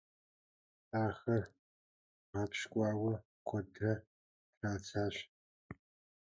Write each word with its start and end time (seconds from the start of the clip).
Ахэр 1.03 1.43
гъэпщкӏуауэ 2.31 3.13
куэдрэ 3.47 3.93
традзащ. 4.57 5.15